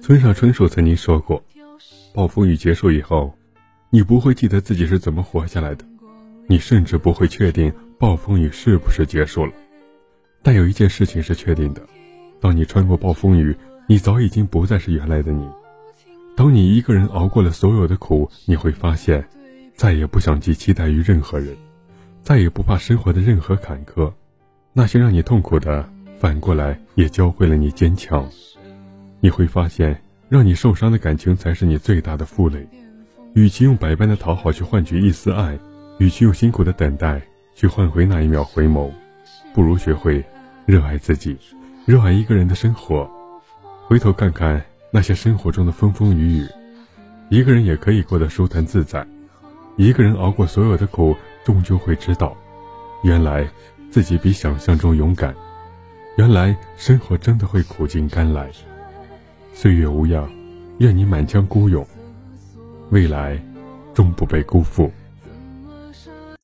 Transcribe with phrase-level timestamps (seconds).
[0.00, 1.42] 村上春树曾经说过
[2.14, 3.34] ：“暴风雨结束以后，
[3.90, 5.84] 你不会记得自己是怎么活下来的，
[6.46, 9.52] 你甚至不会确定暴风雨是不是结束了。
[10.42, 11.82] 但有一件事情是确定的：
[12.40, 13.56] 当你穿过暴风雨，
[13.88, 15.48] 你早已经不再是原来的你。
[16.36, 19.26] 当你一个人熬过了所有的苦，你会发现，
[19.74, 21.56] 再也不想寄期待于任何人，
[22.22, 24.12] 再也不怕生活的任何坎坷。
[24.72, 25.88] 那些让你痛苦的，
[26.18, 28.28] 反过来也教会了你坚强。”
[29.24, 32.68] 你会发现，让你受伤的感情才是你最大的负累。
[33.32, 35.58] 与其用百般的讨好去换取一丝爱，
[35.98, 37.22] 与其用辛苦的等待
[37.54, 38.90] 去换回那一秒回眸，
[39.54, 40.22] 不如学会
[40.66, 41.38] 热爱自己，
[41.86, 43.10] 热爱一个人的生活。
[43.86, 46.46] 回头看看那些生活中的风风雨雨，
[47.30, 49.06] 一个人也可以过得舒坦自在。
[49.78, 52.36] 一个人熬过所有的苦，终究会知道，
[53.02, 53.48] 原来
[53.90, 55.34] 自己比想象中勇敢。
[56.18, 58.50] 原来生活真的会苦尽甘来。
[59.56, 60.28] 岁月无恙，
[60.78, 61.86] 愿你满腔孤勇，
[62.90, 63.40] 未来
[63.94, 64.90] 终不被辜负。